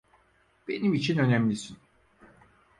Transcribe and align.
Benim 0.67 0.93
için 0.93 1.17
önemlisin. 1.17 1.77